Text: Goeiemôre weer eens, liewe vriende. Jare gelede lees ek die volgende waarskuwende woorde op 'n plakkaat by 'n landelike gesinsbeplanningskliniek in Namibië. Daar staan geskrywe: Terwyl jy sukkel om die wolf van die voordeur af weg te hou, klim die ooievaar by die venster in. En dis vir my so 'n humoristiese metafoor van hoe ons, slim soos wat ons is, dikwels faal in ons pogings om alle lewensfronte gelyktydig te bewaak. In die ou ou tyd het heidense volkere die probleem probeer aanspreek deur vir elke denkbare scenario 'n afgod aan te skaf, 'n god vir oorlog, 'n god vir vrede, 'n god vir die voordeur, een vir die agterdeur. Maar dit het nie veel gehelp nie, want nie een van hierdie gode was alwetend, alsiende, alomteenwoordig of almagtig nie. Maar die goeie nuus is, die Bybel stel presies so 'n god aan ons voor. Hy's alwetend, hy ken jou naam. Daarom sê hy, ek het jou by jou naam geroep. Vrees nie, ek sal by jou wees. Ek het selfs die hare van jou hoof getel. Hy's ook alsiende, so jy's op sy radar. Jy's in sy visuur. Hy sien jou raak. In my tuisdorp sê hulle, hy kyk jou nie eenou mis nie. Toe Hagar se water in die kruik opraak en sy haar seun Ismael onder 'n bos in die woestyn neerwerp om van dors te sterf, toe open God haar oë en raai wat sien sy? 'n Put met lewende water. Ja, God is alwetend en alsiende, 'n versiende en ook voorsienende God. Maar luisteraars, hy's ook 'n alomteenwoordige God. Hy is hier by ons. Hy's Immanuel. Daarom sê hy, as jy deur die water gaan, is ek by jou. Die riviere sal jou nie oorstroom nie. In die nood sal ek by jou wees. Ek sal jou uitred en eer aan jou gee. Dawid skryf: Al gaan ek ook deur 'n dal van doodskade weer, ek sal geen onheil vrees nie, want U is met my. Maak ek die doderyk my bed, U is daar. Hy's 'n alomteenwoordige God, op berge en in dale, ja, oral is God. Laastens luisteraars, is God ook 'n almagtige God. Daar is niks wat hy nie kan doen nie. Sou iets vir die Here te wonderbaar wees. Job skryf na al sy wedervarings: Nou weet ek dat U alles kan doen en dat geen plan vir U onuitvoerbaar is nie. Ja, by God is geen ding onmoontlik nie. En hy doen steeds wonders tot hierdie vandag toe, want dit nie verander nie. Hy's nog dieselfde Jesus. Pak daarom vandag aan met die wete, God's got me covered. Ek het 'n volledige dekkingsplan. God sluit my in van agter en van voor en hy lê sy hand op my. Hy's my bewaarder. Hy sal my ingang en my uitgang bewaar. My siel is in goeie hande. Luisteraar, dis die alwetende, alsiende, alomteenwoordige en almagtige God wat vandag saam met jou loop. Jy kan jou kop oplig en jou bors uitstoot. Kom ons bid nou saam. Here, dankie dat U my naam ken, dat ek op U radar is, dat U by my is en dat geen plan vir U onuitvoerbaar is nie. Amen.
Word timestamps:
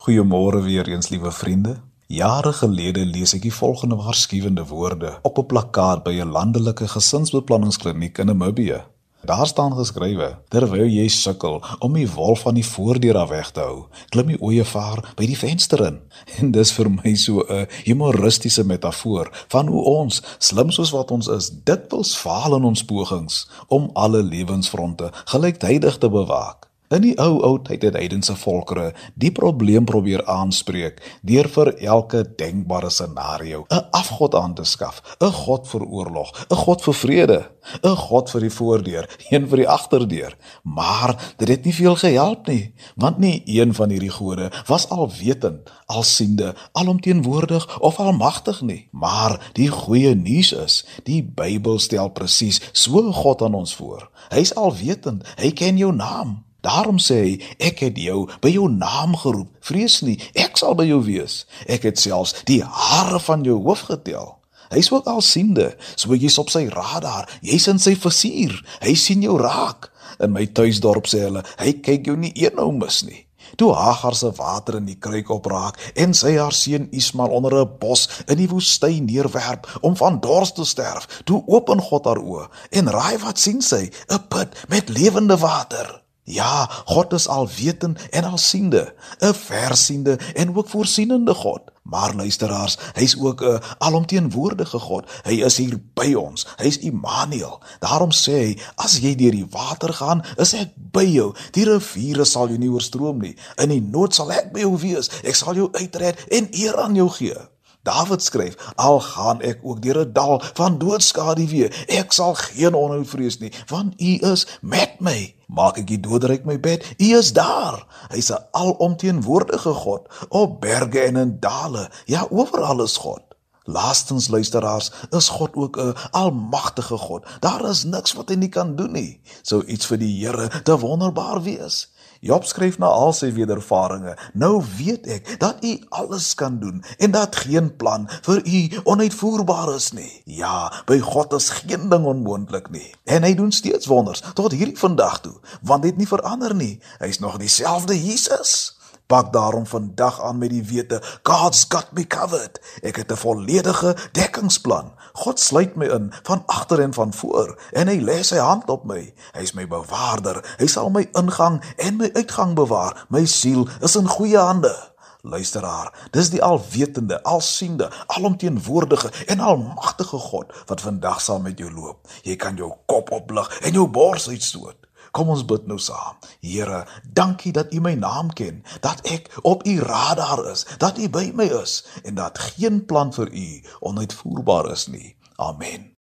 Goeiemôre 0.00 0.62
weer 0.62 0.88
eens, 0.88 1.08
liewe 1.08 1.30
vriende. 1.32 1.74
Jare 2.06 2.54
gelede 2.56 3.02
lees 3.04 3.34
ek 3.36 3.42
die 3.44 3.52
volgende 3.52 3.98
waarskuwende 4.00 4.62
woorde 4.70 5.10
op 5.28 5.38
'n 5.38 5.46
plakkaat 5.50 6.00
by 6.06 6.14
'n 6.20 6.32
landelike 6.32 6.88
gesinsbeplanningskliniek 6.88 8.18
in 8.18 8.26
Namibië. 8.26 8.80
Daar 9.20 9.46
staan 9.46 9.76
geskrywe: 9.76 10.38
Terwyl 10.48 10.88
jy 10.88 11.08
sukkel 11.08 11.60
om 11.78 11.92
die 11.92 12.10
wolf 12.10 12.40
van 12.40 12.54
die 12.54 12.64
voordeur 12.64 13.16
af 13.16 13.28
weg 13.28 13.50
te 13.50 13.60
hou, 13.60 13.84
klim 14.08 14.26
die 14.26 14.40
ooievaar 14.40 15.12
by 15.16 15.26
die 15.26 15.38
venster 15.38 15.86
in. 15.86 16.00
En 16.40 16.50
dis 16.50 16.72
vir 16.72 16.90
my 16.90 17.14
so 17.14 17.44
'n 17.48 17.66
humoristiese 17.84 18.64
metafoor 18.64 19.28
van 19.48 19.66
hoe 19.66 19.84
ons, 19.84 20.22
slim 20.38 20.70
soos 20.70 20.90
wat 20.90 21.10
ons 21.10 21.26
is, 21.26 21.50
dikwels 21.64 22.16
faal 22.16 22.56
in 22.56 22.64
ons 22.64 22.84
pogings 22.84 23.50
om 23.68 23.90
alle 23.92 24.22
lewensfronte 24.22 25.10
gelyktydig 25.24 25.98
te 25.98 26.08
bewaak. 26.08 26.69
In 26.90 27.04
die 27.04 27.12
ou 27.22 27.36
ou 27.46 27.52
tyd 27.62 27.84
het 27.86 27.94
heidense 27.94 28.34
volkere 28.34 28.88
die 29.22 29.30
probleem 29.30 29.84
probeer 29.86 30.24
aanspreek 30.26 30.96
deur 31.22 31.46
vir 31.54 31.68
elke 31.86 32.24
denkbare 32.40 32.90
scenario 32.90 33.60
'n 33.70 33.84
afgod 33.94 34.34
aan 34.34 34.54
te 34.54 34.64
skaf, 34.64 34.98
'n 35.20 35.30
god 35.32 35.68
vir 35.68 35.84
oorlog, 35.84 36.32
'n 36.50 36.56
god 36.56 36.82
vir 36.82 36.94
vrede, 36.94 37.40
'n 37.84 37.96
god 37.96 38.30
vir 38.30 38.40
die 38.40 38.50
voordeur, 38.50 39.08
een 39.30 39.48
vir 39.48 39.56
die 39.56 39.68
agterdeur. 39.68 40.36
Maar 40.62 41.34
dit 41.36 41.48
het 41.48 41.64
nie 41.64 41.74
veel 41.74 41.94
gehelp 41.94 42.46
nie, 42.46 42.74
want 42.96 43.18
nie 43.18 43.42
een 43.46 43.74
van 43.74 43.90
hierdie 43.90 44.10
gode 44.10 44.50
was 44.66 44.88
alwetend, 44.88 45.70
alsiende, 45.86 46.54
alomteenwoordig 46.72 47.80
of 47.80 47.98
almagtig 48.00 48.62
nie. 48.62 48.88
Maar 48.90 49.50
die 49.52 49.68
goeie 49.68 50.14
nuus 50.14 50.52
is, 50.52 50.86
die 51.04 51.22
Bybel 51.22 51.78
stel 51.78 52.10
presies 52.10 52.60
so 52.72 52.98
'n 52.98 53.12
god 53.12 53.42
aan 53.42 53.54
ons 53.54 53.74
voor. 53.74 54.10
Hy's 54.28 54.54
alwetend, 54.54 55.22
hy 55.36 55.50
ken 55.50 55.76
jou 55.76 55.92
naam. 55.94 56.49
Daarom 56.60 56.98
sê 57.00 57.20
hy, 57.20 57.32
ek 57.70 57.80
het 57.86 58.00
jou 58.00 58.26
by 58.44 58.52
jou 58.52 58.66
naam 58.68 59.16
geroep. 59.16 59.48
Vrees 59.64 60.00
nie, 60.04 60.18
ek 60.34 60.60
sal 60.60 60.76
by 60.76 60.84
jou 60.88 61.00
wees. 61.06 61.44
Ek 61.66 61.86
het 61.88 62.00
selfs 62.00 62.36
die 62.50 62.60
hare 62.64 63.20
van 63.20 63.46
jou 63.46 63.56
hoof 63.64 63.86
getel. 63.88 64.36
Hy's 64.70 64.90
ook 64.92 65.08
alsiende, 65.10 65.72
so 65.98 66.14
jy's 66.14 66.38
op 66.38 66.52
sy 66.52 66.68
radar. 66.70 67.26
Jy's 67.42 67.66
in 67.72 67.80
sy 67.82 67.96
visuur. 67.98 68.54
Hy 68.84 68.94
sien 68.94 69.24
jou 69.24 69.34
raak. 69.40 69.88
In 70.22 70.34
my 70.36 70.44
tuisdorp 70.46 71.08
sê 71.10 71.24
hulle, 71.26 71.42
hy 71.58 71.74
kyk 71.82 72.06
jou 72.06 72.16
nie 72.20 72.30
eenou 72.38 72.68
mis 72.76 73.00
nie. 73.08 73.24
Toe 73.58 73.72
Hagar 73.74 74.14
se 74.14 74.30
water 74.36 74.76
in 74.78 74.86
die 74.86 74.98
kruik 75.00 75.30
opraak 75.34 75.78
en 75.98 76.12
sy 76.14 76.36
haar 76.36 76.54
seun 76.54 76.86
Ismael 76.94 77.34
onder 77.34 77.56
'n 77.60 77.78
bos 77.80 78.06
in 78.28 78.38
die 78.38 78.48
woestyn 78.48 79.04
neerwerp 79.04 79.66
om 79.80 79.96
van 79.96 80.20
dors 80.20 80.52
te 80.52 80.64
sterf, 80.64 81.22
toe 81.24 81.42
open 81.46 81.80
God 81.80 82.04
haar 82.04 82.22
oë 82.22 82.46
en 82.70 82.90
raai 82.90 83.18
wat 83.18 83.38
sien 83.38 83.62
sy? 83.62 83.90
'n 84.08 84.22
Put 84.28 84.54
met 84.68 84.88
lewende 84.88 85.36
water. 85.36 86.02
Ja, 86.30 86.70
God 86.84 87.12
is 87.12 87.28
alwetend 87.28 88.08
en 88.10 88.24
alsiende, 88.24 88.94
'n 89.18 89.34
versiende 89.34 90.18
en 90.34 90.56
ook 90.56 90.68
voorsienende 90.68 91.34
God. 91.34 91.60
Maar 91.82 92.14
luisteraars, 92.14 92.78
hy's 92.92 93.16
ook 93.18 93.42
'n 93.42 93.62
alomteenwoordige 93.78 94.78
God. 94.78 95.10
Hy 95.22 95.42
is 95.42 95.56
hier 95.56 95.80
by 95.94 96.14
ons. 96.14 96.46
Hy's 96.56 96.78
Immanuel. 96.78 97.60
Daarom 97.78 98.12
sê 98.12 98.32
hy, 98.32 98.58
as 98.74 98.98
jy 98.98 99.14
deur 99.14 99.30
die 99.30 99.46
water 99.50 99.92
gaan, 99.92 100.24
is 100.36 100.52
ek 100.52 100.68
by 100.76 101.04
jou. 101.04 101.34
Die 101.50 101.64
riviere 101.64 102.24
sal 102.24 102.48
jou 102.48 102.58
nie 102.58 102.70
oorstroom 102.70 103.18
nie. 103.20 103.36
In 103.56 103.68
die 103.68 103.82
nood 103.82 104.14
sal 104.14 104.32
ek 104.32 104.52
by 104.52 104.60
jou 104.60 104.78
wees. 104.78 105.10
Ek 105.22 105.34
sal 105.34 105.54
jou 105.54 105.68
uitred 105.72 106.24
en 106.28 106.48
eer 106.50 106.76
aan 106.76 106.94
jou 106.94 107.08
gee. 107.08 107.36
Dawid 107.82 108.22
skryf: 108.22 108.72
Al 108.76 109.00
gaan 109.00 109.40
ek 109.40 109.60
ook 109.62 109.80
deur 109.82 110.04
'n 110.04 110.12
dal 110.12 110.42
van 110.54 110.78
doodskade 110.78 111.46
weer, 111.48 111.72
ek 111.88 112.12
sal 112.12 112.34
geen 112.34 112.74
onheil 112.74 113.04
vrees 113.04 113.38
nie, 113.38 113.52
want 113.66 114.00
U 114.00 114.18
is 114.32 114.46
met 114.60 115.00
my. 115.00 115.34
Maak 115.48 115.78
ek 115.78 115.86
die 115.86 116.00
doderyk 116.00 116.44
my 116.44 116.60
bed, 116.60 116.84
U 116.98 117.08
is 117.16 117.32
daar. 117.32 117.86
Hy's 118.12 118.30
'n 118.30 118.44
alomteenwoordige 118.52 119.72
God, 119.72 120.08
op 120.28 120.60
berge 120.60 121.00
en 121.00 121.16
in 121.16 121.40
dale, 121.40 121.90
ja, 122.04 122.26
oral 122.30 122.82
is 122.82 122.96
God. 122.96 123.22
Laastens 123.64 124.28
luisteraars, 124.28 124.90
is 125.10 125.28
God 125.28 125.54
ook 125.54 125.76
'n 125.76 125.96
almagtige 126.10 126.96
God. 126.96 127.26
Daar 127.40 127.68
is 127.68 127.84
niks 127.84 128.12
wat 128.12 128.28
hy 128.28 128.34
nie 128.34 128.48
kan 128.48 128.76
doen 128.76 128.92
nie. 128.92 129.20
Sou 129.42 129.64
iets 129.64 129.86
vir 129.86 129.98
die 129.98 130.26
Here 130.26 130.62
te 130.62 130.78
wonderbaar 130.78 131.42
wees. 131.42 131.88
Job 132.20 132.44
skryf 132.44 132.76
na 132.76 132.86
al 132.92 133.14
sy 133.16 133.30
wedervarings: 133.32 134.20
Nou 134.36 134.60
weet 134.76 135.06
ek 135.08 135.28
dat 135.40 135.62
U 135.64 135.70
alles 135.88 136.34
kan 136.36 136.58
doen 136.60 136.82
en 136.98 137.14
dat 137.16 137.36
geen 137.46 137.70
plan 137.76 138.04
vir 138.26 138.42
U 138.44 138.80
onuitvoerbaar 138.92 139.74
is 139.74 139.92
nie. 139.96 140.10
Ja, 140.24 140.68
by 140.84 140.98
God 141.00 141.32
is 141.32 141.48
geen 141.62 141.88
ding 141.88 142.04
onmoontlik 142.04 142.68
nie. 142.70 142.92
En 143.04 143.24
hy 143.24 143.32
doen 143.34 143.52
steeds 143.52 143.88
wonders 143.88 144.20
tot 144.36 144.52
hierdie 144.52 144.76
vandag 144.76 145.20
toe, 145.24 145.38
want 145.64 145.82
dit 145.82 145.96
nie 145.96 146.08
verander 146.08 146.54
nie. 146.54 146.76
Hy's 147.00 147.24
nog 147.24 147.40
dieselfde 147.40 147.96
Jesus. 147.96 148.79
Pak 149.10 149.32
daarom 149.32 149.66
vandag 149.66 150.20
aan 150.22 150.38
met 150.38 150.50
die 150.50 150.62
wete, 150.62 151.02
God's 151.22 151.64
got 151.68 151.88
me 151.92 152.06
covered. 152.06 152.60
Ek 152.82 152.96
het 152.96 153.10
'n 153.10 153.16
volledige 153.16 153.96
dekkingsplan. 154.12 154.92
God 155.12 155.40
sluit 155.40 155.74
my 155.74 155.86
in 155.86 156.12
van 156.22 156.42
agter 156.46 156.80
en 156.80 156.94
van 156.94 157.12
voor 157.12 157.58
en 157.72 157.88
hy 157.88 157.98
lê 157.98 158.22
sy 158.22 158.36
hand 158.36 158.70
op 158.70 158.84
my. 158.84 159.14
Hy's 159.32 159.52
my 159.52 159.66
bewaarder. 159.66 160.54
Hy 160.58 160.66
sal 160.66 160.90
my 160.90 161.08
ingang 161.12 161.62
en 161.76 161.96
my 161.96 162.10
uitgang 162.12 162.54
bewaar. 162.54 163.06
My 163.08 163.24
siel 163.24 163.68
is 163.80 163.96
in 163.96 164.08
goeie 164.08 164.38
hande. 164.38 164.76
Luisteraar, 165.22 166.08
dis 166.10 166.30
die 166.30 166.42
alwetende, 166.42 167.22
alsiende, 167.22 167.90
alomteenwoordige 168.06 169.10
en 169.26 169.40
almagtige 169.40 170.16
God 170.16 170.54
wat 170.66 170.80
vandag 170.80 171.20
saam 171.20 171.42
met 171.42 171.58
jou 171.58 171.72
loop. 171.72 172.08
Jy 172.22 172.36
kan 172.36 172.56
jou 172.56 172.72
kop 172.86 173.10
oplig 173.10 173.60
en 173.60 173.72
jou 173.72 173.88
bors 173.88 174.28
uitstoot. 174.28 174.79
Kom 175.10 175.30
ons 175.32 175.44
bid 175.44 175.66
nou 175.66 175.78
saam. 175.78 176.18
Here, 176.40 176.84
dankie 177.02 177.52
dat 177.52 177.74
U 177.74 177.80
my 177.80 177.94
naam 177.98 178.32
ken, 178.32 178.62
dat 178.80 179.02
ek 179.10 179.30
op 179.42 179.66
U 179.66 179.78
radar 179.82 180.44
is, 180.50 180.66
dat 180.78 180.98
U 180.98 181.08
by 181.08 181.30
my 181.34 181.48
is 181.62 181.80
en 182.04 182.14
dat 182.14 182.38
geen 182.38 182.84
plan 182.86 183.12
vir 183.12 183.32
U 183.32 183.48
onuitvoerbaar 183.80 184.70
is 184.70 184.86
nie. 184.86 185.16
Amen. 185.36 185.89